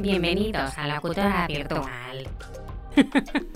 Bienvenidos 0.00 0.78
a 0.78 0.86
la 0.86 0.98
cultura 0.98 1.46
virtual. 1.46 2.26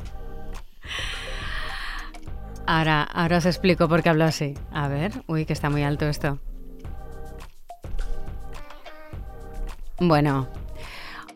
Ahora, 2.67 3.03
ahora 3.03 3.39
os 3.39 3.47
explico 3.47 3.89
por 3.89 4.03
qué 4.03 4.09
hablo 4.09 4.25
así. 4.25 4.55
A 4.73 4.89
ver, 4.89 5.13
uy, 5.27 5.45
que 5.45 5.53
está 5.53 5.69
muy 5.69 5.83
alto 5.83 6.07
esto. 6.07 6.39
Bueno, 10.01 10.49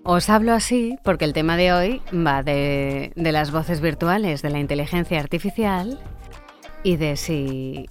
os 0.04 0.30
hablo 0.30 0.54
así 0.54 0.98
porque 1.04 1.26
el 1.26 1.34
tema 1.34 1.58
de 1.58 1.72
hoy 1.72 2.02
va 2.14 2.42
de, 2.42 3.12
de 3.14 3.32
las 3.32 3.50
voces 3.50 3.82
virtuales, 3.82 4.40
de 4.40 4.48
la 4.48 4.58
inteligencia 4.58 5.20
artificial 5.20 5.98
y 6.82 6.96
de 6.96 7.16
si, 7.16 7.88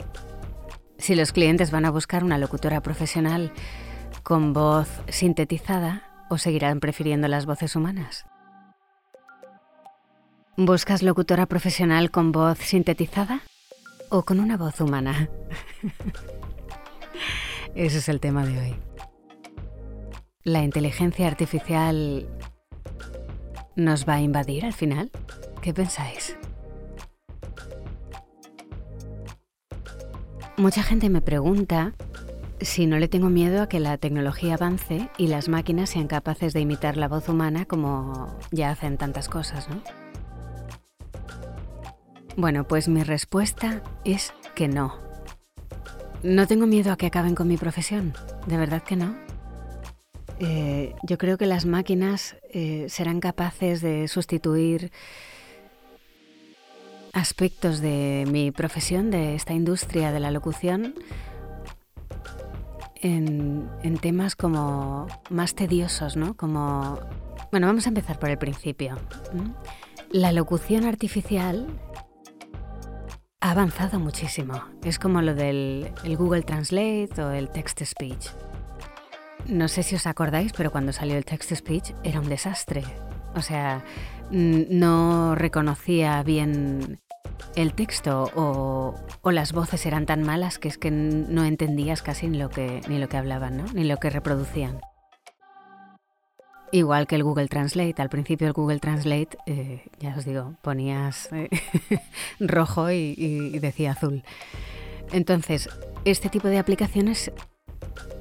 si 0.98 1.14
los 1.14 1.32
clientes 1.32 1.70
van 1.70 1.86
a 1.86 1.92
buscar 1.92 2.24
una 2.24 2.40
locutora 2.40 2.82
profesional 2.82 3.52
con 4.24 4.54
voz 4.54 4.90
sintetizada 5.10 6.07
o 6.30 6.38
seguirán 6.38 6.80
prefiriendo 6.80 7.28
las 7.28 7.46
voces 7.46 7.76
humanas. 7.76 8.26
¿Buscas 10.56 11.04
locutora 11.04 11.46
profesional 11.46 12.10
con 12.10 12.32
voz 12.32 12.58
sintetizada 12.58 13.42
o 14.10 14.24
con 14.24 14.40
una 14.40 14.58
voz 14.58 14.82
humana? 14.82 15.30
Ese 17.76 18.00
es 18.00 18.10
el 18.10 18.20
tema 18.20 18.46
de 18.46 18.60
hoy. 18.60 18.76
¿La 20.44 20.64
inteligencia 20.64 21.28
artificial 21.28 22.28
nos 23.76 24.08
va 24.08 24.16
a 24.16 24.22
invadir 24.22 24.66
al 24.66 24.74
final? 24.74 25.12
¿Qué 25.62 25.74
pensáis? 25.74 26.36
Mucha 30.58 30.82
gente 30.82 31.10
me 31.12 31.22
pregunta 31.22 31.94
si 32.62 32.88
no 32.88 32.98
le 32.98 33.08
tengo 33.08 33.30
miedo 33.30 33.62
a 33.62 33.70
que 33.70 33.80
la 33.80 33.98
tecnología 33.98 34.56
avance 34.56 35.10
y 35.18 35.28
las 35.28 35.50
máquinas 35.50 35.90
sean 35.90 36.08
capaces 36.08 36.54
de 36.54 36.62
imitar 36.62 36.98
la 36.98 37.08
voz 37.08 37.30
humana 37.30 37.66
como 37.66 38.36
ya 38.52 38.72
hacen 38.72 38.98
tantas 38.98 39.30
cosas, 39.30 39.70
¿no? 39.70 39.82
Bueno, 42.36 42.68
pues 42.68 42.88
mi 42.88 43.04
respuesta 43.04 43.82
es 44.06 44.34
que 44.56 44.68
no. 44.68 45.00
No 46.24 46.48
tengo 46.48 46.68
miedo 46.68 46.92
a 46.92 46.98
que 46.98 47.08
acaben 47.08 47.36
con 47.36 47.48
mi 47.48 47.58
profesión, 47.58 48.14
de 48.46 48.58
verdad 48.58 48.84
que 48.84 48.96
no. 48.96 49.16
Eh, 50.40 50.94
yo 51.04 51.18
creo 51.18 51.38
que 51.38 51.48
las 51.48 51.66
máquinas 51.66 52.38
eh, 52.52 52.86
serán 52.90 53.20
capaces 53.20 53.82
de 53.82 54.08
sustituir 54.08 54.92
aspectos 57.14 57.82
de 57.82 58.26
mi 58.30 58.52
profesión, 58.52 59.10
de 59.10 59.34
esta 59.34 59.54
industria 59.54 60.12
de 60.12 60.20
la 60.20 60.30
locución, 60.30 60.94
en, 63.02 63.98
temas 64.02 64.36
como 64.36 65.08
más 65.30 65.56
tediosos, 65.56 66.16
¿no? 66.16 66.36
Como... 66.36 67.00
Bueno, 67.52 67.68
vamos 67.68 67.86
a 67.86 67.90
empezar 67.90 68.20
por 68.20 68.30
el 68.30 68.38
principio. 68.38 68.98
La 70.12 70.32
locución 70.32 70.86
artificial 70.86 71.68
ha 73.42 73.52
avanzado 73.52 74.00
muchísimo. 74.00 74.62
Es 74.84 75.00
como 75.00 75.22
lo 75.22 75.34
del 75.34 75.92
Google 76.18 76.44
Translate 76.44 77.22
o 77.22 77.32
el 77.32 77.50
Text 77.50 77.84
Speech. 77.84 78.30
No 79.48 79.68
sé 79.68 79.84
si 79.84 79.96
os 79.96 80.08
acordáis, 80.08 80.52
pero 80.54 80.72
cuando 80.72 80.92
salió 80.92 81.16
el 81.16 81.26
Text 81.26 81.54
Speech 81.54 81.94
era 82.04 82.20
un 82.20 82.28
desastre. 82.28 82.84
O 83.36 83.42
sea, 83.42 83.84
no 84.32 85.36
reconocía 85.36 86.22
bien 86.24 87.00
el 87.56 87.74
texto 87.74 88.32
o, 88.36 88.96
o, 89.22 89.32
las 89.32 89.54
voces 89.54 89.86
eran 89.86 90.06
tan 90.06 90.24
malas 90.24 90.60
que 90.60 90.68
es 90.68 90.78
que 90.78 90.92
no 90.92 91.44
entendías 91.46 92.02
casi 92.02 92.28
ni 92.28 92.38
lo 92.38 92.50
que, 92.50 92.82
ni 92.88 93.00
lo 93.00 93.10
que 93.10 93.18
hablaban, 93.18 93.58
¿no? 93.58 93.66
ni 93.74 93.84
lo 93.84 93.98
que 93.98 94.10
reproducían. 94.10 94.80
Igual 96.72 97.08
que 97.08 97.16
el 97.16 97.24
Google 97.24 97.48
Translate. 97.48 98.02
Al 98.02 98.10
principio 98.10 98.48
el 98.48 98.54
Google 98.54 98.80
Translate, 98.80 99.38
eh, 99.46 99.86
ya 100.00 100.16
os 100.18 100.26
digo, 100.26 100.56
ponías 100.62 101.30
eh, 101.32 101.50
rojo 102.40 102.92
y, 102.92 103.16
y, 103.18 103.60
decía 103.60 103.92
azul. 103.92 104.24
Entonces, 105.12 105.70
este 106.04 106.30
tipo 106.30 106.50
de 106.50 106.58
aplicaciones 106.58 107.32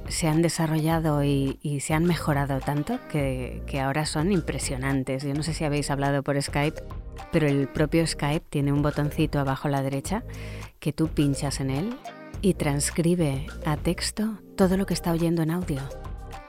se 0.09 0.27
han 0.27 0.41
desarrollado 0.41 1.23
y, 1.23 1.79
se 1.81 1.93
han 1.93 2.03
mejorado 2.03 2.59
tanto 2.59 2.99
que, 3.09 3.61
ahora 3.81 4.05
son 4.05 4.31
impresionantes. 4.31 5.23
Yo 5.23 5.33
no 5.33 5.43
sé 5.43 5.53
si 5.53 5.63
habéis 5.63 5.91
hablado 5.91 6.23
por 6.23 6.41
Skype, 6.41 6.81
pero 7.31 7.47
el 7.47 7.67
propio 7.67 8.05
Skype 8.05 8.45
tiene 8.49 8.71
un 8.71 8.81
botoncito 8.81 9.39
abajo 9.39 9.67
a 9.67 9.71
la 9.71 9.81
derecha 9.81 10.23
que 10.79 10.93
tú 10.93 11.07
pinchas 11.07 11.59
en 11.59 11.69
él 11.69 11.97
y 12.41 12.53
transcribe 12.53 13.47
a 13.65 13.77
texto 13.77 14.39
todo 14.55 14.77
lo 14.77 14.85
que 14.85 14.93
está 14.93 15.11
oyendo 15.11 15.41
en 15.41 15.51
audio. 15.51 15.81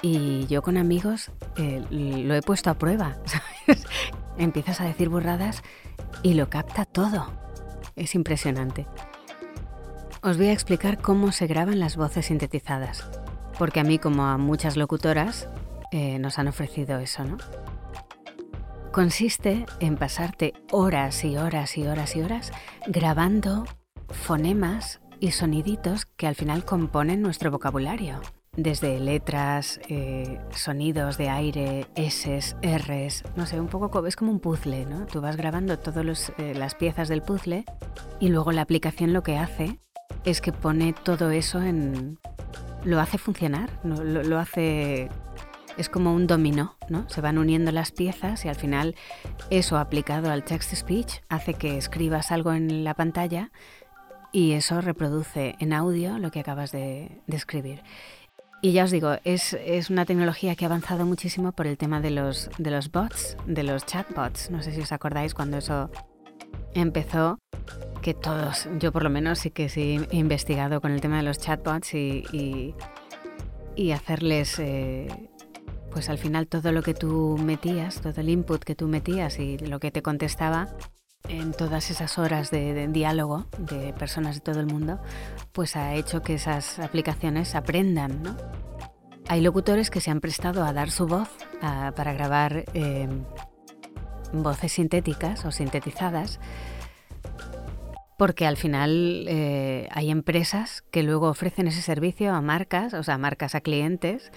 Y 0.02 0.46
yo 0.46 0.62
con 0.62 0.76
amigos 0.76 1.32
eh, 1.56 1.84
lo 1.90 2.34
he 2.34 2.42
puesto 2.42 2.70
a 2.70 2.74
prueba. 2.74 3.16
Empiezas 4.38 4.80
a 4.80 4.84
decir 4.84 5.08
burradas 5.08 5.62
y 6.22 6.34
lo 6.34 6.48
capta 6.48 6.84
todo. 6.84 7.32
Es 7.96 8.14
impresionante. 8.14 8.86
Os 10.20 10.36
voy 10.36 10.48
a 10.48 10.52
explicar 10.52 11.00
cómo 11.00 11.30
se 11.30 11.46
graban 11.46 11.78
las 11.78 11.96
voces 11.96 12.26
sintetizadas, 12.26 13.08
porque 13.56 13.78
a 13.78 13.84
mí 13.84 13.98
como 13.98 14.26
a 14.26 14.36
muchas 14.36 14.76
locutoras 14.76 15.48
eh, 15.92 16.18
nos 16.18 16.40
han 16.40 16.48
ofrecido 16.48 16.98
eso, 16.98 17.24
¿no? 17.24 17.38
Consiste 18.90 19.64
en 19.78 19.96
pasarte 19.96 20.54
horas 20.72 21.24
y 21.24 21.36
horas 21.36 21.78
y 21.78 21.86
horas 21.86 22.16
y 22.16 22.22
horas 22.22 22.52
grabando 22.88 23.64
fonemas 24.08 25.00
y 25.20 25.30
soniditos 25.30 26.06
que 26.06 26.26
al 26.26 26.34
final 26.34 26.64
componen 26.64 27.22
nuestro 27.22 27.52
vocabulario 27.52 28.20
desde 28.56 28.98
letras, 28.98 29.80
eh, 29.88 30.40
sonidos 30.50 31.16
de 31.16 31.28
aire, 31.28 31.86
S, 31.94 32.56
Rs, 32.60 33.22
no 33.36 33.46
sé, 33.46 33.60
un 33.60 33.68
poco 33.68 34.04
es 34.04 34.16
como 34.16 34.32
un 34.32 34.40
puzzle, 34.40 34.84
¿no? 34.84 35.06
Tú 35.06 35.20
vas 35.20 35.36
grabando 35.36 35.78
todas 35.78 36.32
eh, 36.38 36.54
las 36.56 36.74
piezas 36.74 37.08
del 37.08 37.22
puzzle 37.22 37.64
y 38.18 38.30
luego 38.30 38.50
la 38.50 38.62
aplicación 38.62 39.12
lo 39.12 39.22
que 39.22 39.38
hace 39.38 39.78
es 40.24 40.40
que 40.40 40.52
pone 40.52 40.92
todo 40.92 41.30
eso 41.30 41.62
en... 41.62 42.18
lo 42.84 43.00
hace 43.00 43.18
funcionar, 43.18 43.70
lo, 43.84 44.22
lo 44.22 44.38
hace... 44.38 45.08
Es 45.76 45.88
como 45.88 46.12
un 46.12 46.26
dominó, 46.26 46.76
¿no? 46.88 47.08
Se 47.08 47.20
van 47.20 47.38
uniendo 47.38 47.70
las 47.70 47.92
piezas 47.92 48.44
y 48.44 48.48
al 48.48 48.56
final 48.56 48.96
eso 49.48 49.78
aplicado 49.78 50.28
al 50.28 50.42
text 50.42 50.74
speech 50.74 51.20
hace 51.28 51.54
que 51.54 51.78
escribas 51.78 52.32
algo 52.32 52.52
en 52.52 52.82
la 52.82 52.94
pantalla 52.94 53.52
y 54.32 54.52
eso 54.52 54.80
reproduce 54.80 55.54
en 55.60 55.72
audio 55.72 56.18
lo 56.18 56.32
que 56.32 56.40
acabas 56.40 56.72
de, 56.72 57.22
de 57.28 57.36
escribir. 57.36 57.82
Y 58.60 58.72
ya 58.72 58.84
os 58.84 58.90
digo, 58.90 59.16
es, 59.22 59.52
es, 59.54 59.88
una 59.88 60.04
tecnología 60.04 60.56
que 60.56 60.64
ha 60.64 60.68
avanzado 60.68 61.06
muchísimo 61.06 61.52
por 61.52 61.68
el 61.68 61.78
tema 61.78 62.00
de 62.00 62.10
los, 62.10 62.50
de 62.58 62.72
los 62.72 62.90
bots, 62.90 63.36
de 63.46 63.62
los 63.62 63.86
chatbots. 63.86 64.50
No 64.50 64.62
sé 64.62 64.72
si 64.72 64.80
os 64.80 64.90
acordáis 64.90 65.32
cuando 65.32 65.58
eso 65.58 65.90
empezó, 66.78 67.38
que 68.02 68.14
todos, 68.14 68.68
yo 68.78 68.92
por 68.92 69.02
lo 69.02 69.10
menos 69.10 69.40
sí 69.40 69.50
que 69.50 69.68
sí 69.68 70.00
he 70.10 70.16
investigado 70.16 70.80
con 70.80 70.92
el 70.92 71.00
tema 71.00 71.18
de 71.18 71.24
los 71.24 71.38
chatbots 71.38 71.94
y, 71.94 72.24
y, 72.32 72.74
y 73.76 73.92
hacerles, 73.92 74.58
eh, 74.58 75.08
pues 75.90 76.08
al 76.08 76.18
final 76.18 76.46
todo 76.46 76.72
lo 76.72 76.82
que 76.82 76.94
tú 76.94 77.38
metías, 77.38 78.00
todo 78.00 78.20
el 78.20 78.28
input 78.28 78.62
que 78.62 78.74
tú 78.74 78.88
metías 78.88 79.38
y 79.38 79.58
lo 79.58 79.80
que 79.80 79.90
te 79.90 80.02
contestaba, 80.02 80.68
en 81.28 81.52
todas 81.52 81.90
esas 81.90 82.18
horas 82.18 82.50
de, 82.50 82.72
de, 82.74 82.88
diálogo 82.88 83.46
de 83.58 83.92
personas 83.92 84.36
de 84.36 84.40
todo 84.40 84.60
el 84.60 84.66
mundo, 84.66 84.98
pues 85.52 85.76
ha 85.76 85.94
hecho 85.94 86.22
que 86.22 86.34
esas 86.34 86.78
aplicaciones 86.78 87.54
aprendan, 87.54 88.22
¿no? 88.22 88.36
Hay 89.28 89.42
locutores 89.42 89.90
que 89.90 90.00
se 90.00 90.10
han 90.10 90.20
prestado 90.20 90.64
a 90.64 90.72
dar 90.72 90.90
su 90.90 91.06
voz 91.06 91.28
a, 91.60 91.92
para 91.94 92.14
grabar 92.14 92.64
eh, 92.72 93.08
voces 94.32 94.72
sintéticas 94.72 95.44
o 95.44 95.50
sintetizadas, 95.50 96.40
porque 98.18 98.46
al 98.46 98.56
final 98.56 99.24
eh, 99.28 99.88
hay 99.92 100.10
empresas 100.10 100.82
que 100.90 101.02
luego 101.02 101.28
ofrecen 101.28 101.68
ese 101.68 101.82
servicio 101.82 102.34
a 102.34 102.40
marcas, 102.40 102.94
o 102.94 103.02
sea, 103.02 103.16
marcas 103.18 103.54
a 103.54 103.60
clientes, 103.60 104.32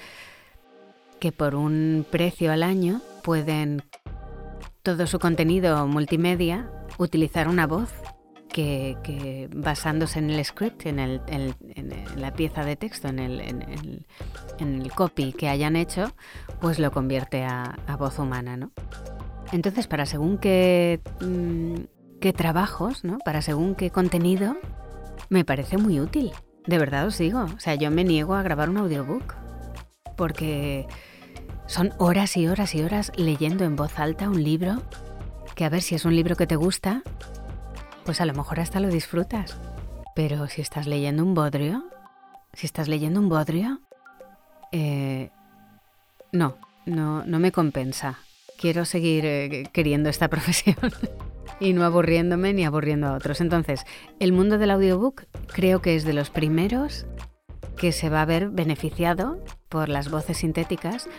que 1.20 1.32
por 1.32 1.56
un 1.56 2.06
precio 2.10 2.52
al 2.52 2.64
año 2.64 3.02
pueden 3.24 3.84
todo 4.84 5.06
su 5.08 5.20
contenido 5.20 5.88
multimedia 5.88 6.70
utilizar 6.98 7.48
una 7.48 7.68
voz 7.68 7.92
que, 8.52 9.50
basándose 9.56 10.20
en 10.20 10.30
el 10.30 10.44
script, 10.44 10.86
en, 10.86 11.00
el, 11.00 11.56
la 12.18 12.34
pieza 12.34 12.64
de 12.64 12.76
texto, 12.76 13.08
en 13.08 13.20
el, 13.20 13.40
en 13.40 14.82
el, 14.82 14.92
copy 14.92 15.34
que 15.34 15.48
hayan 15.48 15.76
hecho, 15.76 16.14
pues 16.60 16.78
lo 16.80 16.92
convierte 16.92 17.44
a, 17.44 17.78
a 17.88 17.96
voz 17.96 18.20
humana, 18.20 18.58
¿no? 18.58 18.72
Entonces, 19.52 19.88
para 19.88 20.06
según 20.06 20.38
qué, 20.38 21.02
mm, 21.20 22.20
qué 22.20 22.34
trabajos, 22.34 23.04
¿no? 23.04 23.18
Para 23.20 23.42
según 23.42 23.76
qué 23.76 23.90
contenido, 23.90 24.58
me 25.30 25.46
parece 25.46 25.78
muy 25.78 26.00
útil. 26.00 26.32
De 26.66 26.78
verdad 26.78 27.06
os 27.08 27.18
digo. 27.18 27.44
O 27.44 27.60
sea, 27.60 27.76
yo 27.76 27.92
me 27.92 28.04
niego 28.04 28.36
a 28.36 28.44
grabar 28.44 28.70
un 28.70 28.78
audiobook. 28.78 29.36
Porque 30.16 30.88
son 31.68 31.94
horas 31.98 32.38
y 32.38 32.48
horas 32.48 32.76
y 32.76 32.84
horas 32.84 33.12
leyendo 33.16 33.64
en 33.64 33.76
voz 33.76 33.98
alta 33.98 34.30
un 34.30 34.44
libro 34.44 34.82
que 35.56 35.66
a 35.66 35.70
ver 35.70 35.82
si 35.82 35.96
es 35.96 36.06
un 36.06 36.16
libro 36.16 36.36
que 36.36 36.48
te 36.48 36.56
gusta, 36.56 37.02
pues 38.06 38.22
a 38.22 38.26
lo 38.26 38.34
mejor 38.34 38.60
hasta 38.60 38.80
lo 38.80 38.90
disfrutas. 38.90 39.58
Pero 40.16 40.48
si 40.48 40.62
estás 40.62 40.88
leyendo 40.88 41.24
un 41.24 41.34
bodrio, 41.34 41.86
si 42.54 42.66
estás 42.66 42.88
leyendo 42.88 43.20
un 43.20 43.30
bodrio, 43.30 43.80
eh, 44.72 45.30
no, 46.32 46.58
no, 46.86 47.24
no 47.26 47.40
me 47.40 47.52
compensa. 47.52 48.20
Quiero 48.62 48.86
seguir 48.86 49.26
eh, 49.26 49.64
queriendo 49.74 50.08
esta 50.10 50.28
profesión 50.36 50.78
y 51.60 51.74
no 51.74 51.84
aburriéndome 51.84 52.54
ni 52.54 52.64
aburriendo 52.64 53.08
a 53.08 53.14
otros. 53.14 53.42
Entonces, 53.42 53.84
el 54.20 54.34
mundo 54.34 54.60
del 54.60 54.70
audiobook 54.70 55.26
creo 55.48 55.82
que 55.82 55.96
es 55.96 56.06
de 56.06 56.14
los 56.14 56.30
primeros 56.30 57.08
que 57.76 57.92
se 57.92 58.10
va 58.10 58.22
a 58.22 58.26
ver 58.26 58.50
beneficiado 58.50 59.44
por 59.68 59.90
las 59.90 60.12
voces 60.12 60.38
sintéticas, 60.38 61.10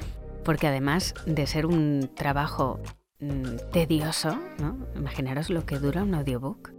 porque 0.44 0.68
además 0.68 1.14
de 1.26 1.46
ser 1.48 1.66
un 1.66 2.10
trabajo 2.14 2.80
mm, 3.18 3.70
tedioso, 3.72 4.38
¿no? 4.58 4.78
Imaginaros 4.94 5.50
lo 5.50 5.66
que 5.66 5.80
dura 5.80 6.04
un 6.04 6.14
audiobook. 6.14 6.72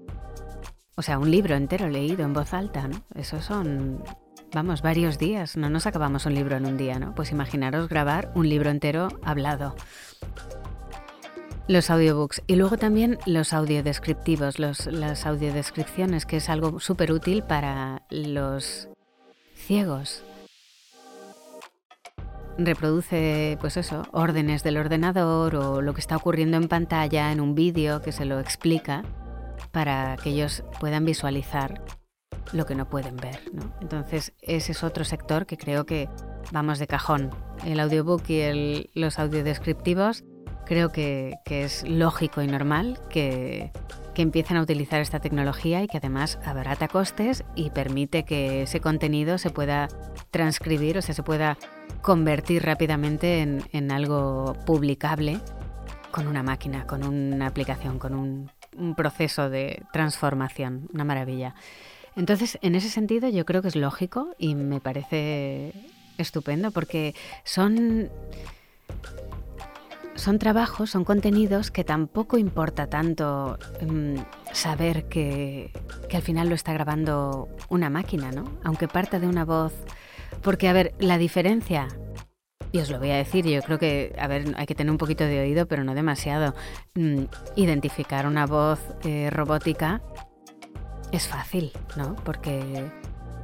O 0.95 1.01
sea, 1.01 1.19
un 1.19 1.29
libro 1.29 1.55
entero 1.55 1.89
leído 1.89 2.23
en 2.23 2.33
voz 2.33 2.53
alta, 2.53 2.87
¿no? 2.87 3.03
Eso 3.15 3.41
son, 3.41 4.01
vamos, 4.53 4.81
varios 4.81 5.17
días. 5.17 5.57
No 5.57 5.69
nos 5.69 5.85
acabamos 5.85 6.25
un 6.25 6.35
libro 6.35 6.55
en 6.55 6.65
un 6.65 6.77
día, 6.77 6.99
¿no? 6.99 7.13
Pues 7.15 7.31
imaginaros 7.31 7.89
grabar 7.89 8.31
un 8.35 8.47
libro 8.47 8.69
entero 8.69 9.09
hablado. 9.23 9.75
Los 11.67 11.89
audiobooks 11.89 12.41
y 12.45 12.55
luego 12.55 12.77
también 12.77 13.17
los 13.25 13.53
audiodescriptivos, 13.53 14.59
los, 14.59 14.85
las 14.87 15.25
audiodescripciones, 15.25 16.25
que 16.25 16.37
es 16.37 16.49
algo 16.49 16.79
súper 16.79 17.11
útil 17.11 17.41
para 17.43 18.03
los 18.09 18.89
ciegos. 19.55 20.23
Reproduce, 22.57 23.57
pues 23.61 23.77
eso, 23.77 24.03
órdenes 24.11 24.61
del 24.63 24.77
ordenador 24.77 25.55
o 25.55 25.81
lo 25.81 25.93
que 25.93 26.01
está 26.01 26.17
ocurriendo 26.17 26.57
en 26.57 26.67
pantalla 26.67 27.31
en 27.31 27.39
un 27.39 27.55
vídeo 27.55 28.01
que 28.01 28.11
se 28.11 28.25
lo 28.25 28.39
explica 28.39 29.03
para 29.71 30.17
que 30.17 30.29
ellos 30.29 30.63
puedan 30.79 31.05
visualizar 31.05 31.81
lo 32.51 32.65
que 32.65 32.75
no 32.75 32.89
pueden 32.89 33.17
ver. 33.17 33.39
¿no? 33.51 33.73
Entonces, 33.81 34.33
ese 34.41 34.71
es 34.71 34.83
otro 34.83 35.03
sector 35.05 35.45
que 35.45 35.57
creo 35.57 35.85
que 35.85 36.09
vamos 36.51 36.79
de 36.79 36.87
cajón. 36.87 37.31
El 37.65 37.79
audiobook 37.79 38.29
y 38.29 38.41
el, 38.41 38.89
los 38.93 39.19
audiodescriptivos 39.19 40.23
creo 40.65 40.91
que, 40.91 41.35
que, 41.45 41.63
es 41.63 41.87
lógico 41.87 42.41
y 42.41 42.47
normal 42.47 42.99
que, 43.09 43.71
que 44.13 44.21
empiecen 44.21 44.57
a 44.57 44.61
utilizar 44.61 45.01
esta 45.01 45.19
tecnología 45.19 45.83
y 45.83 45.87
que 45.87 45.97
además 45.97 46.39
abarata 46.45 46.87
costes 46.87 47.43
y 47.55 47.69
permite 47.71 48.23
que 48.23 48.63
ese 48.63 48.79
contenido 48.79 49.37
se 49.37 49.49
pueda 49.49 49.89
transcribir, 50.31 50.97
o 50.97 51.01
sea, 51.01 51.13
se 51.15 51.23
pueda 51.23 51.57
convertir 52.01 52.63
rápidamente 52.63 53.41
en, 53.41 53.63
en 53.71 53.91
algo 53.91 54.55
publicable 54.65 55.39
con 56.11 56.27
una 56.27 56.43
máquina, 56.43 56.85
con 56.85 57.03
una 57.03 57.47
aplicación, 57.47 57.99
con 57.99 58.13
un 58.13 58.49
un 58.77 58.95
proceso 58.95 59.49
de 59.49 59.83
transformación, 59.91 60.87
una 60.93 61.03
maravilla. 61.03 61.55
Entonces, 62.15 62.59
en 62.61 62.75
ese 62.75 62.89
sentido, 62.89 63.29
yo 63.29 63.45
creo 63.45 63.61
que 63.61 63.69
es 63.69 63.75
lógico 63.75 64.35
y 64.37 64.55
me 64.55 64.79
parece 64.79 65.73
estupendo 66.17 66.71
porque 66.71 67.15
son 67.43 68.09
son 70.15 70.37
trabajos, 70.37 70.91
son 70.91 71.05
contenidos 71.05 71.71
que 71.71 71.83
tampoco 71.83 72.37
importa 72.37 72.87
tanto 72.87 73.57
mm, 73.81 74.17
saber 74.51 75.05
que, 75.05 75.71
que, 76.07 76.17
al 76.17 76.21
final 76.21 76.49
lo 76.49 76.55
está 76.55 76.71
grabando 76.71 77.49
una 77.69 77.89
máquina, 77.89 78.31
¿no? 78.31 78.45
Aunque 78.63 78.87
parta 78.87 79.19
de 79.19 79.27
una 79.27 79.43
voz. 79.43 79.73
Porque, 80.43 80.67
a 80.67 80.73
ver, 80.73 80.93
la 80.99 81.17
diferencia 81.17 81.87
y 82.73 82.79
os 82.79 82.89
lo 82.89 82.97
voy 82.97 83.11
a 83.11 83.17
decir, 83.17 83.45
yo 83.45 83.61
creo 83.61 83.77
que, 83.77 84.15
a 84.17 84.27
ver, 84.27 84.55
hay 84.57 84.65
que 84.65 84.73
tener 84.73 84.89
un 84.89 84.97
poquito 84.97 85.23
de 85.23 85.41
oído, 85.41 85.67
pero 85.67 85.83
no 85.83 85.93
demasiado. 85.93 86.55
Mm, 86.95 87.25
identificar 87.55 88.25
una 88.25 88.47
voz 88.47 88.79
eh, 89.03 89.29
robótica 89.29 90.01
es 91.13 91.27
fácil, 91.27 91.71
¿no? 91.95 92.15
Porque 92.25 92.89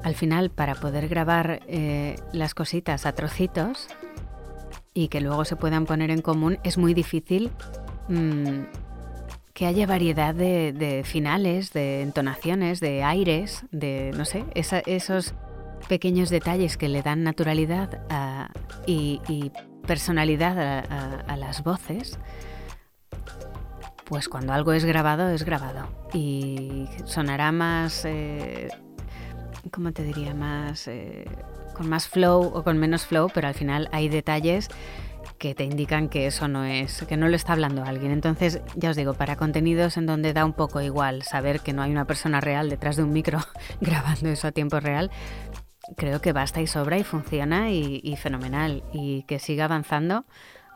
al 0.04 0.16
final, 0.16 0.50
para 0.50 0.76
poder 0.76 1.08
grabar 1.08 1.62
eh, 1.68 2.16
las 2.34 2.54
cositas 2.54 3.06
a 3.06 3.14
trocitos 3.14 3.88
y 4.94 5.08
que 5.10 5.22
luego 5.22 5.46
se 5.46 5.56
puedan 5.56 5.86
poner 5.86 6.10
en 6.10 6.22
común, 6.22 6.58
es 6.64 6.78
muy 6.78 6.94
difícil 6.94 7.52
mm, 8.08 8.64
que 9.54 9.66
haya 9.68 9.86
variedad 9.86 10.34
de, 10.34 11.04
finales, 11.06 11.72
de 11.72 12.02
entonaciones, 12.02 12.80
de 12.80 13.04
aires, 13.04 13.64
de, 13.72 14.12
no 14.18 14.26
sé, 14.26 14.46
esos 14.56 15.36
pequeños 15.88 16.30
detalles 16.30 16.76
que 16.76 16.90
le 16.90 17.02
dan 17.02 17.24
naturalidad 17.24 18.02
y, 18.86 19.52
personalidad 19.86 20.86
a, 21.28 21.36
las 21.36 21.64
voces, 21.64 22.20
pues 24.10 24.28
cuando 24.28 24.54
algo 24.54 24.74
es 24.74 24.84
grabado, 24.86 25.30
es 25.30 25.46
grabado. 25.46 25.88
Y 26.14 26.88
sonará 27.06 27.52
más, 27.52 28.04
eh, 28.06 28.70
¿cómo 29.72 29.94
te 29.94 30.04
diría? 30.04 30.34
Más, 30.34 30.88
eh, 30.88 31.26
con 31.76 31.88
más 31.88 32.10
flow 32.10 32.42
o 32.42 32.64
con 32.64 32.80
menos 32.80 33.06
flow, 33.06 33.30
pero 33.34 33.48
al 33.48 33.54
final 33.54 33.88
hay 33.92 34.10
detalles 34.10 34.68
que 35.38 35.56
te 35.56 35.64
indican 35.64 36.10
que 36.10 36.26
eso 36.28 36.48
no 36.48 36.66
es, 36.66 37.04
que 37.08 37.18
no 37.18 37.30
lo 37.30 37.36
está 37.36 37.54
hablando 37.54 37.84
alguien. 37.84 38.12
Entonces, 38.12 38.62
ya 38.76 38.90
os 38.90 38.96
digo, 38.96 39.14
para 39.14 39.38
contenidos 39.38 39.96
en 39.96 40.08
donde 40.08 40.34
da 40.34 40.44
un 40.44 40.54
poco 40.54 40.82
igual 40.82 41.22
saber 41.22 41.62
que 41.62 41.72
no 41.72 41.84
hay 41.84 41.92
una 41.92 42.06
persona 42.06 42.42
real 42.42 42.70
detrás 42.70 42.98
de 42.98 43.04
un 43.04 43.14
micro 43.14 43.40
grabando 43.80 44.30
eso 44.30 44.48
a 44.48 44.52
tiempo 44.52 44.80
real, 44.80 45.12
creo 45.96 46.20
que 46.20 46.34
basta 46.34 46.62
y 46.62 46.68
sobra 46.68 46.98
y 46.98 47.04
funciona 47.04 47.72
y, 47.72 48.16
fenomenal 48.18 48.84
y 48.92 49.24
que 49.24 49.40
siga 49.40 49.66
avanzando 49.66 50.26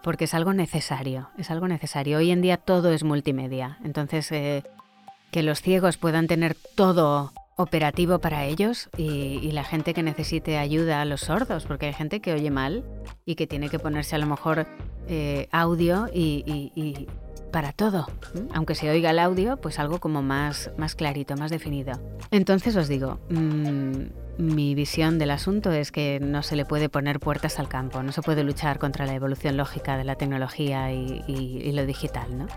porque 0.04 0.26
es 0.26 0.34
algo 0.34 0.54
necesario, 0.54 1.30
es 1.38 1.50
algo 1.50 1.68
necesario. 1.68 2.18
Hoy 2.18 2.30
en 2.30 2.42
día 2.42 2.58
todo 2.58 2.92
es 2.92 3.04
multimedia, 3.04 3.80
entonces 3.84 4.32
eh, 4.32 4.64
que 5.32 5.42
los 5.42 5.62
ciegos 5.62 5.98
puedan 5.98 6.28
tener 6.28 6.56
todo 6.76 7.32
operativo 7.56 8.20
para 8.20 8.46
ellos 8.46 8.90
y, 8.98 9.52
la 9.52 9.64
gente 9.64 9.94
que 9.94 10.02
necesite 10.02 10.58
ayuda 10.58 11.02
a 11.02 11.06
los 11.06 11.22
sordos, 11.22 11.66
porque 11.66 11.86
hay 11.86 11.94
gente 11.94 12.20
que 12.20 12.34
oye 12.34 12.50
mal 12.50 12.84
y 13.26 13.36
que 13.36 13.46
tiene 13.46 13.70
que 13.70 13.78
ponerse 13.78 14.16
a 14.16 14.20
lo 14.20 14.26
mejor 14.26 14.66
eh, 15.08 15.48
audio 15.52 16.08
y, 16.12 17.08
para 17.52 17.72
todo, 17.72 18.08
aunque 18.56 18.74
se 18.74 18.90
oiga 18.90 19.12
el 19.12 19.20
audio, 19.20 19.58
pues 19.58 19.78
algo 19.78 20.00
como 20.00 20.24
más, 20.24 20.72
más 20.76 20.96
clarito, 20.96 21.36
más 21.38 21.52
definido. 21.52 21.94
Entonces 22.32 22.76
os 22.76 22.88
digo, 22.88 23.20
mm, 23.30 24.06
mi 24.38 24.74
visión 24.74 25.20
del 25.20 25.32
asunto 25.32 25.72
es 25.72 25.92
que 25.92 26.20
no 26.20 26.42
se 26.44 26.56
le 26.56 26.66
puede 26.66 26.90
poner 26.90 27.20
puertas 27.20 27.60
al 27.60 27.70
campo, 27.70 28.02
no 28.02 28.12
se 28.12 28.22
puede 28.22 28.44
luchar 28.44 28.80
contra 28.80 29.06
la 29.06 29.14
evolución 29.14 29.58
lógica 29.58 29.98
de 29.98 30.04
la 30.04 30.16
tecnología 30.16 30.92
y, 30.92 31.72
lo 31.72 31.86
digital, 31.86 32.38
¿no? 32.38 32.48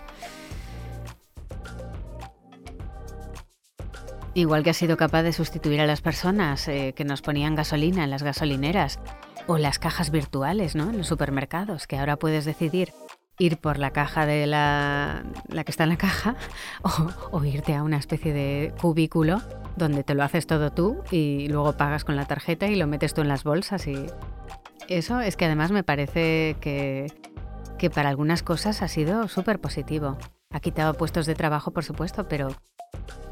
Igual 4.35 4.63
que 4.63 4.71
ha 4.71 4.75
sido 4.75 4.99
capaz 4.99 5.23
de 5.23 5.33
sustituir 5.33 5.81
a 5.81 5.87
las 5.87 6.03
personas 6.03 6.69
eh, 6.69 6.93
que 6.95 7.05
nos 7.05 7.23
ponían 7.23 7.55
gasolina 7.55 8.05
en 8.05 8.11
las 8.11 8.23
gasolineras 8.23 8.99
o 9.47 9.57
las 9.57 9.79
cajas 9.79 10.11
virtuales, 10.11 10.75
¿no? 10.77 10.91
En 10.91 10.99
los 10.99 11.07
supermercados, 11.07 11.87
que 11.87 11.99
ahora 11.99 12.17
puedes 12.17 12.45
decidir 12.45 12.93
ir 13.39 13.59
por 13.59 13.79
la 13.79 13.91
caja 13.91 14.27
de 14.27 14.47
la, 14.47 15.25
la 15.49 15.65
que 15.65 15.71
está 15.71 15.85
en 15.85 15.91
la 15.91 15.97
caja 15.97 16.37
o, 17.31 17.45
irte 17.45 17.75
a 17.75 17.83
una 17.83 17.99
especie 17.99 18.33
de 18.33 18.75
cubículo 18.81 19.41
donde 19.77 20.05
te 20.05 20.15
lo 20.15 20.23
haces 20.23 20.47
todo 20.47 20.71
tú 20.71 21.03
y 21.11 21.49
luego 21.49 21.75
pagas 21.75 22.05
con 22.05 22.17
la 22.17 22.25
tarjeta 22.25 22.67
y 22.67 22.77
lo 22.77 22.87
metes 22.87 23.15
tú 23.15 23.21
en 23.21 23.29
las 23.29 23.45
bolsas 23.45 23.87
y 23.87 24.07
eso 24.89 25.21
es 25.21 25.37
que 25.37 25.45
además 25.45 25.71
me 25.71 25.83
parece 25.83 26.57
que, 26.61 27.13
que 27.79 27.91
para 27.91 28.09
algunas 28.09 28.43
cosas 28.43 28.83
ha 28.83 28.89
sido 28.89 29.29
súper 29.29 29.61
positivo. 29.61 30.17
Ha 30.51 30.61
quitado 30.61 30.95
puestos 30.95 31.27
de 31.27 31.35
trabajo, 31.35 31.73
por 31.73 31.85
supuesto, 31.85 32.29
pero, 32.29 32.49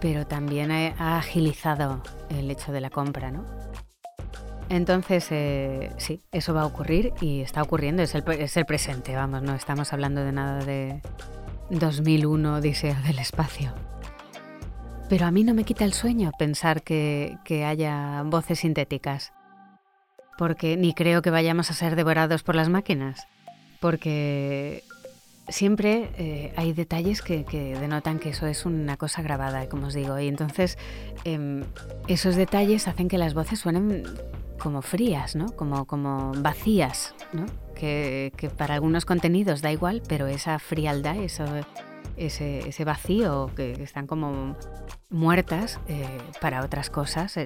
pero 0.01 0.27
también 0.27 0.73
ha 0.73 1.17
agilizado 1.17 2.03
el 2.29 2.51
hecho 2.51 2.73
de 2.73 2.81
la 2.81 2.91
compra, 2.91 3.31
¿no? 3.31 3.45
Entonces, 4.69 5.27
eh, 5.31 5.93
sí, 5.99 6.23
eso 6.33 6.55
va 6.55 6.63
a 6.63 6.67
ocurrir 6.67 7.13
y 7.21 7.41
está 7.43 7.63
ocurriendo, 7.63 8.03
es 8.03 8.15
el, 8.15 8.25
es 8.39 8.57
el 8.57 8.65
presente, 8.65 9.15
vamos, 9.15 9.43
no 9.43 9.55
estamos 9.55 9.93
hablando 9.93 10.25
de 10.25 10.33
nada 10.33 10.65
de 10.65 11.01
2001, 11.71 12.57
Odisea 12.57 13.01
del 13.07 13.19
Espacio. 13.19 13.73
Pero 15.09 15.27
a 15.27 15.31
mí 15.31 15.45
no 15.45 15.55
me 15.55 15.65
quita 15.65 15.85
el 15.85 15.93
sueño 15.93 16.33
pensar 16.39 16.83
que 16.83 17.65
haya 17.67 18.23
voces 18.25 18.61
sintéticas, 18.61 19.33
porque 20.39 20.77
ni 20.77 20.95
creo 20.95 21.23
que 21.23 21.31
vayamos 21.31 21.71
a 21.71 21.75
ser 21.75 21.95
devorados 21.95 22.43
por 22.43 22.55
las 22.55 22.69
máquinas, 22.69 23.29
porque 23.81 24.83
siempre 25.49 26.11
eh, 26.17 26.53
hay 26.57 26.73
detalles 26.73 27.23
que, 27.23 27.45
que, 27.45 27.79
denotan 27.79 28.19
que 28.19 28.31
eso 28.31 28.47
es 28.47 28.65
una 28.67 28.97
cosa 28.97 29.23
grabada, 29.23 29.69
como 29.69 29.89
os 29.89 29.95
digo, 29.95 30.19
y 30.19 30.29
entonces 30.29 30.79
em, 31.25 31.65
esos 32.09 32.37
detalles 32.37 32.89
hacen 32.89 33.09
que 33.09 33.19
las 33.19 33.35
voces 33.35 33.59
suenen 33.59 34.05
como 34.59 34.83
frías, 34.83 35.37
¿no? 35.37 35.55
Como, 35.57 35.85
como 35.85 36.33
vacías, 36.37 37.15
¿no? 37.33 37.47
Que, 37.75 38.33
para 38.57 38.75
algunos 38.75 39.05
contenidos 39.05 39.61
da 39.61 39.73
igual, 39.73 40.03
pero 40.09 40.27
esa 40.27 40.59
frialdad, 40.59 41.17
eso, 41.17 41.45
ese, 42.17 42.69
ese 42.69 42.85
vacío, 42.85 43.51
que 43.55 43.73
están 43.73 44.07
como 44.07 44.57
muertas 45.11 45.81
eh, 45.89 46.07
para 46.41 46.65
otras 46.65 46.89
cosas, 46.89 47.37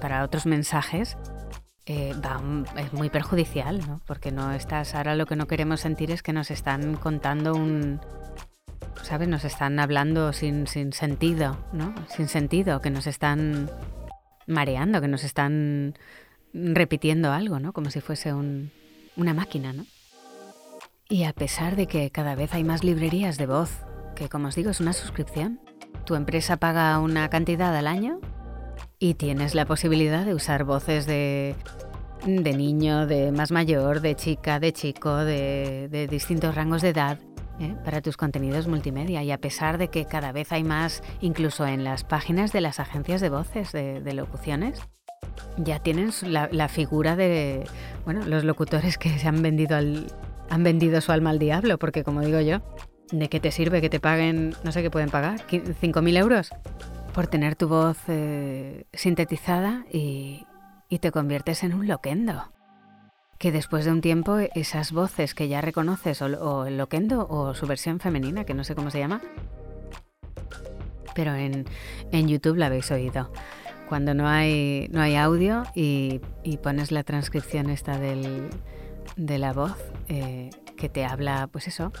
para 0.00 0.22
otros 0.22 0.46
mensajes, 0.46 1.16
eh, 1.90 2.14
es 2.76 2.92
muy 2.92 3.10
perjudicial, 3.10 3.80
¿no? 3.84 4.00
Porque 4.06 4.30
no 4.30 4.52
estás, 4.52 4.94
ahora 4.94 5.16
lo 5.16 5.26
que 5.26 5.34
no 5.34 5.48
queremos 5.48 5.80
sentir 5.80 6.12
es 6.12 6.22
que 6.22 6.32
nos 6.32 6.52
están 6.52 6.94
contando 6.94 7.52
un, 7.52 8.00
¿sabes? 9.02 9.26
Nos 9.26 9.44
están 9.44 9.80
hablando 9.80 10.32
sin, 10.32 10.68
sin 10.68 10.92
sentido, 10.92 11.56
¿no? 11.72 11.92
Sin 12.08 12.28
sentido, 12.28 12.80
que 12.80 12.90
nos 12.90 13.08
están 13.08 13.68
mareando, 14.46 15.00
que 15.00 15.08
nos 15.08 15.24
están 15.24 15.94
repitiendo 16.54 17.32
algo, 17.32 17.58
¿no? 17.58 17.72
Como 17.72 17.90
si 17.90 18.00
fuese 18.00 18.32
una 18.34 19.34
máquina, 19.34 19.72
¿no? 19.72 19.84
Y 21.08 21.24
a 21.24 21.32
pesar 21.32 21.74
de 21.74 21.88
que 21.88 22.12
cada 22.12 22.36
vez 22.36 22.54
hay 22.54 22.62
más 22.62 22.84
librerías 22.84 23.36
de 23.36 23.46
voz, 23.46 23.72
que 24.14 24.28
como 24.28 24.46
os 24.46 24.54
digo 24.54 24.70
es 24.70 24.78
una 24.78 24.92
suscripción, 24.92 25.58
tu 26.06 26.14
empresa 26.14 26.56
paga 26.56 27.00
una 27.00 27.28
cantidad 27.30 27.74
al 27.74 27.88
año 27.88 28.20
y 29.02 29.14
tienes 29.14 29.54
la 29.54 29.64
posibilidad 29.64 30.26
de 30.26 30.34
usar 30.34 30.64
voces 30.64 31.06
de, 31.06 31.56
de 32.26 32.52
niño, 32.52 33.06
de 33.06 33.32
más 33.32 33.50
mayor, 33.50 34.02
de 34.02 34.14
chica, 34.14 34.60
de 34.60 34.74
chico, 34.74 35.16
de, 35.16 36.06
distintos 36.08 36.54
rangos 36.54 36.82
de 36.82 36.90
edad. 36.90 37.18
¿eh? 37.58 37.74
para 37.84 38.00
tus 38.00 38.16
contenidos 38.16 38.68
multimedia 38.68 39.22
y 39.22 39.30
a 39.30 39.36
pesar 39.36 39.76
de 39.76 39.88
que 39.88 40.06
cada 40.06 40.32
vez 40.32 40.50
hay 40.50 40.64
más, 40.64 41.02
incluso 41.20 41.66
en 41.66 41.84
las 41.84 42.04
páginas 42.04 42.52
de 42.52 42.62
las 42.62 42.80
agencias 42.80 43.20
de 43.20 43.28
voces, 43.28 43.72
de, 43.72 44.14
locuciones, 44.14 44.80
ya 45.58 45.78
tienen 45.78 46.10
la, 46.22 46.68
figura 46.68 47.16
de, 47.16 47.64
bueno, 48.06 48.24
los 48.24 48.44
locutores 48.44 48.96
que 48.96 49.18
se 49.18 49.28
han 49.28 49.42
vendido 49.42 49.76
al, 49.76 50.06
han 50.48 50.62
vendido 50.62 51.02
su 51.02 51.12
alma 51.12 51.30
al 51.30 51.38
diablo, 51.38 51.78
porque 51.78 52.02
como 52.02 52.22
digo 52.22 52.40
yo, 52.40 52.62
¿de 53.12 53.28
qué 53.28 53.40
te 53.40 53.50
sirve 53.50 53.82
que 53.82 53.90
te 53.90 54.00
paguen, 54.00 54.54
no 54.64 54.72
sé 54.72 54.82
qué 54.82 54.90
pueden 54.90 55.10
pagar, 55.10 55.40
5.000 55.46 56.16
euros 56.16 56.50
por 57.12 57.26
tener 57.26 57.56
tu 57.56 57.68
voz 57.68 57.98
eh, 58.08 58.84
sintetizada 58.92 59.84
y, 59.92 60.46
te 61.00 61.10
conviertes 61.10 61.62
en 61.62 61.74
un 61.74 61.86
loquendo? 61.86 62.52
Que 63.38 63.52
después 63.52 63.84
de 63.84 63.92
un 63.92 64.00
tiempo 64.00 64.38
esas 64.54 64.92
voces 64.92 65.34
que 65.34 65.48
ya 65.48 65.60
reconoces, 65.60 66.20
o, 66.22 66.66
el 66.66 66.76
loquendo 66.76 67.26
o 67.28 67.54
su 67.54 67.66
versión 67.66 68.00
femenina, 68.00 68.44
que 68.44 68.54
no 68.54 68.64
sé 68.64 68.74
cómo 68.74 68.90
se 68.90 68.98
llama, 68.98 69.20
pero 71.14 71.34
en, 71.34 71.64
YouTube 72.12 72.56
la 72.56 72.66
habéis 72.66 72.90
oído. 72.90 73.32
Cuando 73.88 74.14
no 74.14 74.28
hay, 74.28 74.88
no 74.92 75.00
hay 75.00 75.16
audio 75.16 75.64
y, 75.74 76.20
y 76.44 76.58
pones 76.58 76.92
la 76.92 77.02
transcripción 77.02 77.70
esta 77.70 77.98
del, 77.98 78.50
de 79.16 79.38
la 79.38 79.52
voz 79.52 79.76
eh, 80.08 80.50
que 80.76 80.88
te 80.88 81.04
habla, 81.04 81.48
pues 81.50 81.68
eso, 81.68 81.92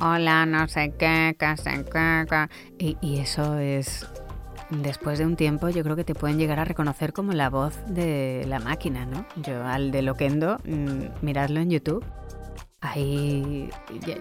hola, 0.00 0.46
no 0.46 0.68
sé 0.68 0.92
qué, 0.98 1.36
qué, 1.38 1.54
qué, 1.92 2.48
y, 2.78 2.96
y 3.00 3.18
eso 3.18 3.58
es, 3.58 4.06
después 4.70 5.18
de 5.18 5.26
un 5.26 5.36
tiempo, 5.36 5.68
yo 5.68 5.82
creo 5.82 5.96
que 5.96 6.04
te 6.04 6.14
pueden 6.14 6.38
llegar 6.38 6.58
a 6.60 6.64
reconocer 6.64 7.12
como 7.12 7.32
la 7.32 7.50
voz 7.50 7.74
de 7.86 8.44
la 8.48 8.58
máquina, 8.58 9.06
¿no? 9.06 9.26
Yo 9.36 9.64
al 9.64 9.90
de 9.90 10.02
Loquendo, 10.02 10.58
mm, 10.64 11.24
miradlo 11.24 11.60
en 11.60 11.70
YouTube, 11.70 12.04
ahí 12.80 13.68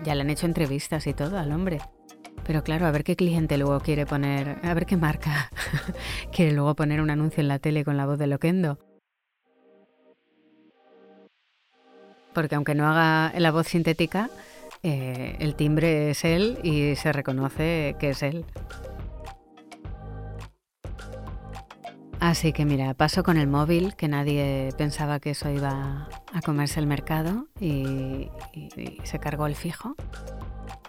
ya, 0.03 0.15
le 0.15 0.21
han 0.21 0.29
hecho 0.29 0.45
entrevistas 0.45 1.07
y 1.07 1.13
todo 1.13 1.37
al 1.37 1.51
hombre. 1.51 1.79
Pero 2.45 2.63
claro, 2.63 2.87
a 2.87 2.91
ver 2.91 3.03
qué 3.03 3.15
cliente 3.15 3.57
luego 3.57 3.79
quiere 3.79 4.05
poner, 4.05 4.57
a 4.63 4.73
ver 4.73 4.85
qué 4.85 4.97
marca 4.97 5.51
quiere 6.31 6.53
luego 6.53 6.75
poner 6.75 7.01
un 7.01 7.09
anuncio 7.09 7.41
en 7.41 7.47
la 7.47 7.59
tele 7.59 7.85
con 7.85 7.97
la 7.97 8.05
voz 8.05 8.17
de 8.17 8.27
Loquendo. 8.27 8.79
porque 12.33 12.55
aunque 12.55 12.73
no 12.73 12.87
haga 12.87 13.37
la 13.37 13.51
voz 13.51 13.67
sintética, 13.67 14.29
eh, 14.81 15.35
el 15.39 15.55
timbre 15.55 16.11
es 16.11 16.23
él 16.23 16.57
y 16.63 16.95
se 16.95 17.11
reconoce 17.11 17.97
que 17.99 18.11
es 18.11 18.23
él. 18.23 18.45
Así 22.19 22.51
que 22.51 22.65
mira, 22.65 22.93
paso 22.93 23.23
con 23.23 23.37
el 23.37 23.47
móvil, 23.47 23.95
que 23.95 24.09
nadie 24.09 24.69
pensaba 24.77 25.19
que 25.19 25.29
eso 25.31 25.49
iba 25.49 26.09
a 26.33 26.41
comerse 26.41 26.79
el 26.79 26.85
mercado 26.85 27.47
y, 27.59 28.29
se 29.03 29.19
cargó 29.19 29.47
el 29.47 29.55
fijo. 29.55 29.95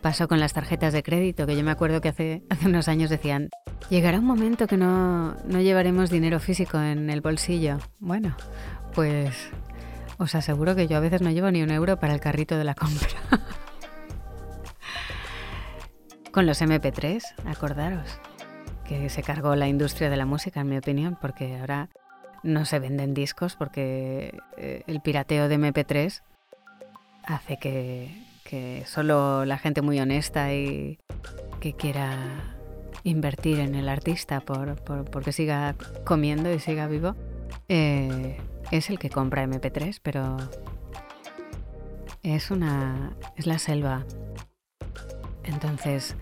Paso 0.02 0.28
con 0.28 0.40
las 0.40 0.54
tarjetas 0.54 0.92
de 0.92 1.02
crédito, 1.02 1.46
que 1.46 1.56
yo 1.56 1.62
me 1.62 1.70
acuerdo 1.70 2.00
que 2.00 2.08
hace, 2.08 2.42
hace 2.48 2.66
unos 2.66 2.88
años 2.88 3.10
decían, 3.10 3.50
llegará 3.90 4.18
un 4.18 4.24
momento 4.24 4.66
que 4.66 4.76
no, 4.76 5.36
no 5.44 5.60
llevaremos 5.60 6.10
dinero 6.10 6.40
físico 6.40 6.80
en 6.80 7.10
el 7.10 7.20
bolsillo. 7.20 7.78
Bueno, 8.00 8.34
pues 8.94 9.50
os 10.18 10.34
aseguro 10.34 10.74
que 10.74 10.88
yo 10.88 10.96
a 10.96 11.00
veces 11.00 11.22
no 11.22 11.30
llevo 11.30 11.50
ni 11.50 11.62
un 11.62 11.70
euro 11.70 11.98
para 11.98 12.12
el 12.12 12.20
carrito 12.20 12.58
de 12.58 12.64
la 12.64 12.74
compra. 12.74 13.08
Con 16.32 16.46
los 16.46 16.60
MP3, 16.60 17.22
acordaros, 17.46 18.20
que 18.90 19.08
se 19.08 19.22
cargó 19.22 19.54
la 19.54 19.68
industria 19.68 20.10
de 20.10 20.16
la 20.16 20.26
música, 20.26 20.62
en 20.62 20.68
mi 20.68 20.76
opinión, 20.76 21.16
porque 21.20 21.56
ahora 21.60 21.90
no 22.42 22.64
se 22.64 22.80
venden 22.80 23.14
discos 23.14 23.54
porque 23.54 24.36
eh, 24.56 24.82
el 24.88 25.00
pirateo 25.00 25.48
de 25.48 25.60
MP3 25.60 26.22
hace 27.22 27.56
que, 27.58 28.82
solo 28.86 29.44
la 29.44 29.58
gente 29.58 29.80
muy 29.80 30.00
honesta 30.00 30.52
y 30.52 30.98
que 31.60 31.74
quiera 31.74 32.16
invertir 33.04 33.60
en 33.60 33.76
el 33.76 33.88
artista 33.88 34.40
por, 34.40 34.74
porque 34.82 35.30
siga 35.30 35.76
comiendo 36.04 36.52
y 36.52 36.58
siga 36.58 36.88
vivo, 36.88 37.14
eh, 37.68 38.38
es 38.72 38.90
el 38.90 38.98
que 38.98 39.08
compra 39.08 39.44
MP3, 39.44 40.00
pero 40.02 40.36
es 42.24 42.50
una 42.50 43.12
es 43.36 43.46
la 43.46 43.60
selva. 43.60 44.04
Entonces 45.44 46.16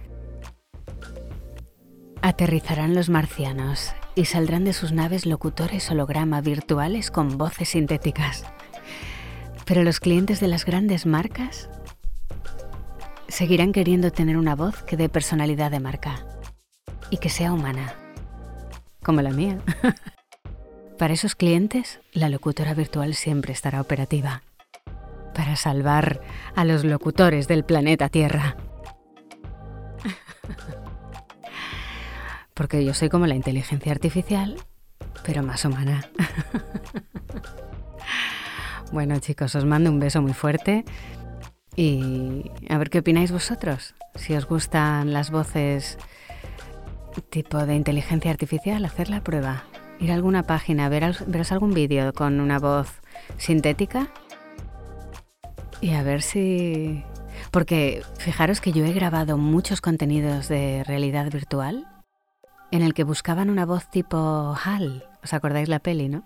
aterrizarán 2.22 2.94
los 2.94 3.08
marcianos 3.08 3.92
y 4.14 4.24
saldrán 4.24 4.64
de 4.64 4.72
sus 4.72 4.92
naves 4.92 5.26
locutores 5.26 5.90
holograma 5.90 6.40
virtuales 6.40 7.10
con 7.10 7.38
voces 7.38 7.70
sintéticas. 7.70 8.44
Pero 9.64 9.82
los 9.84 10.00
clientes 10.00 10.40
de 10.40 10.48
las 10.48 10.64
grandes 10.64 11.06
marcas 11.06 11.70
seguirán 13.28 13.72
queriendo 13.72 14.10
tener 14.10 14.36
una 14.36 14.56
voz 14.56 14.82
que 14.82 14.96
dé 14.96 15.08
personalidad 15.08 15.70
de 15.70 15.80
marca 15.80 16.26
y 17.10 17.18
que 17.18 17.28
sea 17.28 17.52
humana, 17.52 17.94
como 19.02 19.22
la 19.22 19.30
mía. 19.30 19.58
Para 20.98 21.14
esos 21.14 21.36
clientes, 21.36 22.00
la 22.12 22.28
locutora 22.28 22.74
virtual 22.74 23.14
siempre 23.14 23.52
estará 23.52 23.80
operativa. 23.80 24.42
Para 25.34 25.54
salvar 25.54 26.20
a 26.56 26.64
los 26.64 26.84
locutores 26.84 27.46
del 27.46 27.64
planeta 27.64 28.08
Tierra. 28.08 28.56
Porque 32.58 32.84
yo 32.84 32.92
soy 32.92 33.08
como 33.08 33.28
la 33.28 33.36
inteligencia 33.36 33.92
artificial, 33.92 34.56
pero 35.24 35.44
más 35.44 35.64
humana. 35.64 36.10
bueno 38.92 39.16
chicos, 39.20 39.54
os 39.54 39.64
mando 39.64 39.90
un 39.90 40.00
beso 40.00 40.20
muy 40.20 40.32
fuerte 40.32 40.84
y 41.76 42.50
a 42.68 42.76
ver 42.76 42.90
qué 42.90 42.98
opináis 42.98 43.30
vosotros. 43.30 43.94
Si 44.16 44.34
os 44.34 44.44
gustan 44.44 45.12
las 45.12 45.30
voces 45.30 45.98
tipo 47.30 47.64
de 47.64 47.76
inteligencia 47.76 48.32
artificial, 48.32 48.84
hacer 48.84 49.08
la 49.08 49.22
prueba 49.22 49.62
ir 50.00 50.10
a 50.10 50.14
alguna 50.14 50.42
página, 50.42 50.88
ver, 50.88 51.14
veros 51.28 51.52
algún 51.52 51.72
vídeo 51.74 52.12
con 52.12 52.40
una 52.40 52.58
voz 52.58 53.02
sintética 53.36 54.08
y 55.80 55.90
a 55.90 56.02
ver 56.02 56.22
si... 56.22 57.04
Porque 57.52 58.02
fijaros 58.18 58.60
que 58.60 58.72
yo 58.72 58.84
he 58.84 58.92
grabado 58.92 59.38
muchos 59.38 59.80
contenidos 59.80 60.48
de 60.48 60.82
realidad 60.82 61.30
virtual 61.30 61.86
en 62.70 62.82
el 62.82 62.94
que 62.94 63.04
buscaban 63.04 63.50
una 63.50 63.66
voz 63.66 63.90
tipo 63.90 64.54
HAL. 64.62 65.04
¿Os 65.22 65.32
acordáis 65.32 65.68
la 65.68 65.78
peli, 65.78 66.08
no? 66.08 66.24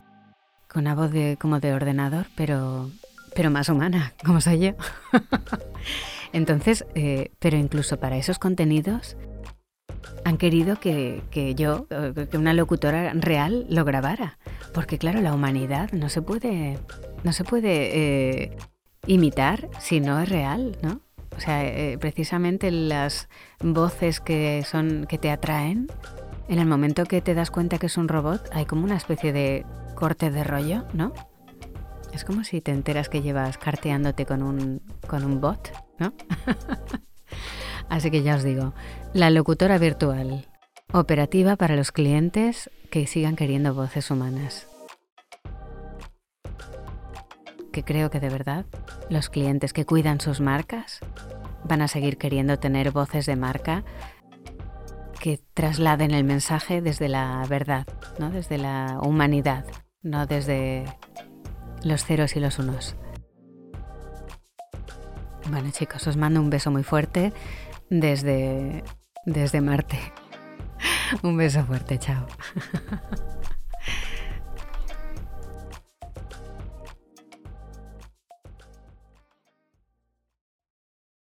Con 0.68 0.82
una 0.82 0.94
voz 0.94 1.11
de, 1.11 1.37
como 1.40 1.61
de 1.61 1.75
ordenador, 1.75 2.26
pero, 2.37 2.90
pero 3.34 3.50
más 3.50 3.68
humana, 3.68 4.14
como 4.25 4.40
soy 4.40 4.58
yo. 4.61 4.72
Entonces, 6.32 6.87
eh, 6.94 7.32
pero 7.38 7.56
incluso 7.56 7.99
para 7.99 8.16
esos 8.16 8.38
contenidos 8.38 9.16
han 10.25 10.38
querido 10.38 10.76
que, 10.76 11.22
yo, 11.56 11.87
que 11.88 12.37
una 12.37 12.54
locutora 12.54 13.12
real 13.14 13.66
lo 13.68 13.84
grabara. 13.84 14.38
Porque 14.72 14.99
claro, 14.99 15.20
la 15.20 15.34
humanidad 15.34 15.92
no 15.92 16.08
se 16.08 16.22
puede, 16.22 16.78
no 17.25 17.32
se 17.32 17.44
puede 17.44 18.44
eh, 18.44 18.56
imitar 19.06 19.68
si 19.78 20.00
no 20.00 20.20
es 20.20 20.28
real, 20.28 20.78
¿no? 20.82 21.00
O 21.37 21.40
sea, 21.40 21.64
eh, 21.64 21.99
precisamente 21.99 22.70
las 22.70 23.28
voces 23.61 24.20
que 24.20 24.64
son 24.66 25.06
que 25.08 25.18
te 25.18 25.30
atraen, 25.30 25.88
en 26.49 26.58
el 26.58 26.66
momento 26.66 27.04
que 27.04 27.20
te 27.20 27.34
das 27.34 27.50
cuenta 27.50 27.78
que 27.78 27.87
es 27.87 27.96
un 27.96 28.08
robot, 28.08 28.49
hay 28.52 28.66
como 28.66 28.84
una 28.84 28.96
especie 28.96 29.32
de 29.32 29.64
corte 29.94 30.30
de 30.30 30.44
rollo, 30.44 30.84
¿no? 30.92 31.12
Es 32.12 32.25
como 32.25 32.44
si 32.44 32.61
te 32.61 32.72
enteras 32.72 33.08
que 33.08 33.22
llevas 33.22 33.56
carteándote 33.56 34.26
con 34.26 34.42
un, 34.42 34.82
con 35.06 35.25
un 35.25 35.40
bot, 35.40 35.72
¿no? 35.99 36.12
Así 37.88 38.11
que 38.11 38.22
ya 38.22 38.37
os 38.37 38.42
digo, 38.42 38.75
la 39.12 39.30
locutora 39.30 39.78
virtual, 39.78 40.46
operativa 40.92 41.56
para 41.56 41.76
los 41.76 41.92
clientes 41.92 42.70
que 42.90 43.06
sigan 43.06 43.37
queriendo 43.37 43.75
voces 43.75 44.11
humanas. 44.11 44.68
Que 47.72 47.82
creo 47.82 48.11
que 48.11 48.20
de 48.20 48.28
verdad 48.28 48.66
los 49.08 49.30
clientes 49.30 49.72
que 49.72 49.87
cuidan 49.87 50.20
sus 50.20 50.40
marcas 50.40 51.00
van 51.64 51.80
a 51.80 51.88
seguir 51.88 52.18
queriendo 52.18 52.58
tener 52.58 52.90
voces 52.90 53.25
de 53.25 53.37
marca 53.37 53.84
que 55.23 55.38
trasladen 55.55 56.11
el 56.11 56.25
mensaje 56.25 56.83
desde 56.83 57.09
la 57.09 57.47
verdad, 57.49 57.87
¿no? 58.19 58.31
desde 58.31 58.59
la 58.59 58.99
humanidad, 59.00 59.64
no 60.02 60.26
desde 60.26 60.85
los 61.85 62.05
ceros 62.05 62.35
y 62.35 62.41
los 62.41 62.59
unos. 62.59 62.97
Bueno 65.49 65.71
chicos, 65.71 66.09
os 66.09 66.17
mando 66.17 66.41
un 66.41 66.50
beso 66.50 66.73
muy 66.73 66.83
fuerte 66.83 67.33
desde, 67.88 68.83
desde 69.25 69.61
Marte. 69.61 70.00
Un 71.23 71.37
beso 71.37 71.64
fuerte, 71.67 72.00
chao. 72.00 72.26